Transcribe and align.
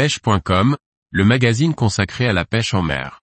pêche.com, 0.00 0.78
le 1.10 1.24
magazine 1.26 1.74
consacré 1.74 2.26
à 2.26 2.32
la 2.32 2.46
pêche 2.46 2.72
en 2.72 2.80
mer. 2.80 3.20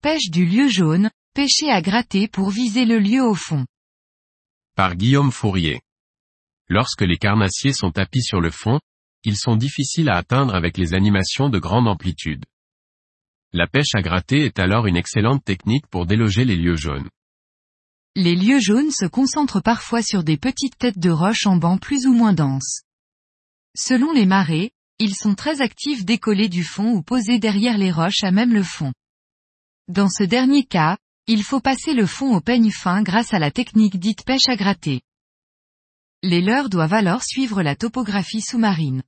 Pêche 0.00 0.30
du 0.30 0.46
lieu 0.46 0.68
jaune, 0.68 1.10
pêcher 1.34 1.70
à 1.70 1.82
gratter 1.82 2.26
pour 2.26 2.48
viser 2.48 2.86
le 2.86 2.98
lieu 2.98 3.22
au 3.22 3.34
fond. 3.34 3.66
Par 4.76 4.96
Guillaume 4.96 5.30
Fourier. 5.30 5.82
Lorsque 6.70 7.02
les 7.02 7.18
carnassiers 7.18 7.74
sont 7.74 7.90
tapis 7.90 8.22
sur 8.22 8.40
le 8.40 8.50
fond, 8.50 8.80
ils 9.24 9.36
sont 9.36 9.56
difficiles 9.56 10.08
à 10.08 10.16
atteindre 10.16 10.54
avec 10.54 10.78
les 10.78 10.94
animations 10.94 11.50
de 11.50 11.58
grande 11.58 11.86
amplitude. 11.86 12.46
La 13.52 13.66
pêche 13.66 13.94
à 13.94 14.02
gratter 14.02 14.44
est 14.44 14.60
alors 14.60 14.86
une 14.86 14.96
excellente 14.96 15.44
technique 15.44 15.86
pour 15.88 16.06
déloger 16.06 16.44
les 16.44 16.54
lieux 16.54 16.76
jaunes. 16.76 17.08
Les 18.14 18.36
lieux 18.36 18.60
jaunes 18.60 18.92
se 18.92 19.06
concentrent 19.06 19.60
parfois 19.60 20.02
sur 20.02 20.22
des 20.22 20.36
petites 20.36 20.78
têtes 20.78 20.98
de 20.98 21.10
roches 21.10 21.46
en 21.46 21.56
banc 21.56 21.76
plus 21.76 22.06
ou 22.06 22.12
moins 22.12 22.32
denses. 22.32 22.82
Selon 23.76 24.12
les 24.12 24.26
marées, 24.26 24.70
ils 25.00 25.16
sont 25.16 25.34
très 25.34 25.62
actifs 25.62 26.04
décollés 26.04 26.48
du 26.48 26.62
fond 26.62 26.92
ou 26.92 27.02
posés 27.02 27.40
derrière 27.40 27.76
les 27.76 27.90
roches 27.90 28.22
à 28.22 28.30
même 28.30 28.52
le 28.52 28.62
fond. 28.62 28.92
Dans 29.88 30.08
ce 30.08 30.22
dernier 30.22 30.64
cas, 30.64 30.96
il 31.26 31.42
faut 31.42 31.60
passer 31.60 31.94
le 31.94 32.06
fond 32.06 32.36
au 32.36 32.40
peigne 32.40 32.70
fin 32.70 33.02
grâce 33.02 33.34
à 33.34 33.40
la 33.40 33.50
technique 33.50 33.98
dite 33.98 34.24
pêche 34.24 34.48
à 34.48 34.54
gratter. 34.54 35.00
Les 36.22 36.40
leurres 36.40 36.68
doivent 36.68 36.94
alors 36.94 37.24
suivre 37.24 37.62
la 37.62 37.74
topographie 37.74 38.42
sous-marine. 38.42 39.02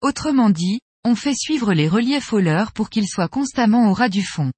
Autrement 0.00 0.48
dit, 0.48 0.80
on 1.04 1.14
fait 1.14 1.34
suivre 1.34 1.72
les 1.72 1.88
reliefs 1.88 2.32
au 2.32 2.38
leurre 2.38 2.72
pour 2.72 2.90
qu'ils 2.90 3.08
soient 3.08 3.28
constamment 3.28 3.90
au 3.90 3.92
ras 3.92 4.08
du 4.08 4.22
fond. 4.22 4.52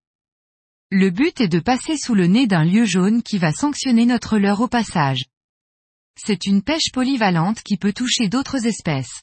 Le 0.91 1.11
but 1.11 1.41
est 1.41 1.48
de 1.48 1.59
passer 1.59 1.97
sous 1.97 2.15
le 2.15 2.27
nez 2.27 2.47
d'un 2.47 2.65
lieu 2.65 2.84
jaune 2.84 3.23
qui 3.23 3.39
va 3.39 3.53
sanctionner 3.53 4.06
notre 4.06 4.39
leurre 4.39 4.61
au 4.61 4.69
passage. 4.69 5.25
C'est 6.17 6.47
une 6.47 6.62
pêche 6.62 6.92
polyvalente 6.92 7.62
qui 7.62 7.77
peut 7.77 7.92
toucher 7.92 8.28
d'autres 8.28 8.67
espèces. 8.67 9.22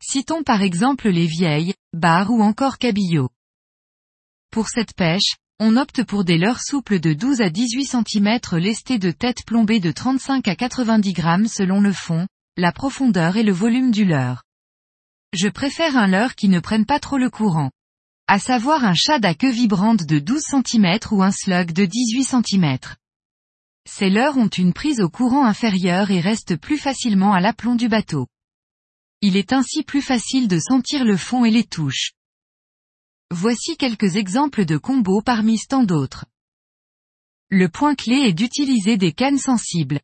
Citons 0.00 0.44
par 0.44 0.62
exemple 0.62 1.08
les 1.08 1.26
vieilles, 1.26 1.74
barres 1.92 2.30
ou 2.30 2.42
encore 2.42 2.78
cabillots. 2.78 3.30
Pour 4.50 4.68
cette 4.68 4.94
pêche, 4.94 5.36
on 5.58 5.76
opte 5.76 6.04
pour 6.04 6.24
des 6.24 6.38
leurres 6.38 6.62
souples 6.62 7.00
de 7.00 7.14
12 7.14 7.40
à 7.40 7.50
18 7.50 7.84
cm 7.84 8.38
lestés 8.58 8.98
de 8.98 9.10
tête 9.10 9.44
plombée 9.44 9.80
de 9.80 9.90
35 9.90 10.46
à 10.46 10.54
90 10.54 11.12
grammes 11.12 11.48
selon 11.48 11.80
le 11.80 11.92
fond, 11.92 12.28
la 12.56 12.70
profondeur 12.70 13.36
et 13.36 13.42
le 13.42 13.52
volume 13.52 13.90
du 13.90 14.04
leurre. 14.04 14.44
Je 15.34 15.48
préfère 15.48 15.96
un 15.96 16.06
leurre 16.06 16.34
qui 16.34 16.48
ne 16.48 16.58
prenne 16.58 16.86
pas 16.86 17.00
trop 17.00 17.18
le 17.18 17.28
courant. 17.28 17.70
À 18.28 18.38
savoir 18.38 18.84
un 18.84 18.94
shad 18.94 19.24
à 19.26 19.34
queue 19.34 19.50
vibrante 19.50 20.04
de 20.04 20.18
12 20.18 20.42
cm 20.42 20.98
ou 21.10 21.22
un 21.22 21.30
slug 21.30 21.72
de 21.72 21.84
18 21.84 22.24
cm. 22.24 22.78
Ces 23.86 24.08
leurres 24.08 24.38
ont 24.38 24.48
une 24.48 24.72
prise 24.72 25.00
au 25.00 25.10
courant 25.10 25.44
inférieur 25.44 26.10
et 26.10 26.20
restent 26.20 26.56
plus 26.56 26.78
facilement 26.78 27.34
à 27.34 27.40
l'aplomb 27.40 27.74
du 27.74 27.88
bateau. 27.88 28.26
Il 29.20 29.36
est 29.36 29.52
ainsi 29.52 29.82
plus 29.82 30.02
facile 30.02 30.48
de 30.48 30.58
sentir 30.58 31.04
le 31.04 31.16
fond 31.16 31.44
et 31.44 31.50
les 31.50 31.64
touches. 31.64 32.12
Voici 33.30 33.76
quelques 33.76 34.16
exemples 34.16 34.64
de 34.64 34.78
combos 34.78 35.22
parmi 35.22 35.58
tant 35.68 35.84
d'autres. 35.84 36.24
Le 37.50 37.68
point 37.68 37.94
clé 37.94 38.16
est 38.28 38.32
d'utiliser 38.32 38.96
des 38.96 39.12
cannes 39.12 39.38
sensibles. 39.38 40.00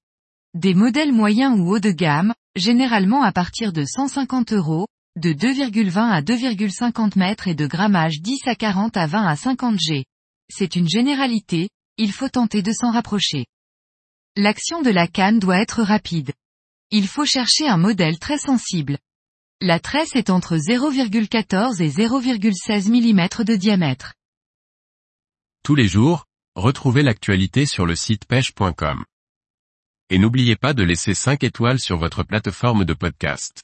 Des 0.52 0.74
modèles 0.74 1.12
moyens 1.12 1.58
ou 1.58 1.74
haut 1.74 1.80
de 1.80 1.90
gamme, 1.90 2.34
généralement 2.56 3.22
à 3.22 3.32
partir 3.32 3.72
de 3.72 3.84
150 3.84 4.52
euros, 4.52 4.86
de 5.24 5.32
2,20 5.32 6.10
à 6.10 6.20
2,50 6.20 7.18
mètres 7.18 7.48
et 7.48 7.54
de 7.54 7.66
grammage 7.66 8.20
10 8.20 8.46
à 8.46 8.54
40 8.54 8.94
à 8.98 9.06
20 9.06 9.26
à 9.26 9.36
50 9.36 9.78
G. 9.78 10.04
C'est 10.50 10.76
une 10.76 10.86
généralité, 10.86 11.70
il 11.96 12.12
faut 12.12 12.28
tenter 12.28 12.60
de 12.60 12.72
s'en 12.72 12.90
rapprocher. 12.90 13.46
L'action 14.36 14.82
de 14.82 14.90
la 14.90 15.08
canne 15.08 15.38
doit 15.38 15.60
être 15.60 15.82
rapide. 15.82 16.32
Il 16.90 17.08
faut 17.08 17.24
chercher 17.24 17.66
un 17.66 17.78
modèle 17.78 18.18
très 18.18 18.36
sensible. 18.36 18.98
La 19.62 19.80
tresse 19.80 20.14
est 20.14 20.28
entre 20.28 20.56
0,14 20.56 21.80
et 21.82 21.88
0,16 21.88 22.90
mm 22.90 23.44
de 23.44 23.56
diamètre. 23.56 24.12
Tous 25.62 25.74
les 25.74 25.88
jours, 25.88 26.26
retrouvez 26.54 27.02
l'actualité 27.02 27.64
sur 27.64 27.86
le 27.86 27.96
site 27.96 28.26
pêche.com. 28.26 29.02
Et 30.10 30.18
n'oubliez 30.18 30.56
pas 30.56 30.74
de 30.74 30.82
laisser 30.82 31.14
5 31.14 31.42
étoiles 31.44 31.80
sur 31.80 31.96
votre 31.96 32.24
plateforme 32.24 32.84
de 32.84 32.92
podcast. 32.92 33.62